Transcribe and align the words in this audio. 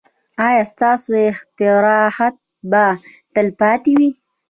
ایا 0.47 0.63
ستاسو 0.73 1.11
استراحت 1.29 2.35
به 2.71 2.85
تلپاتې 3.33 3.93
وي؟ 3.99 4.09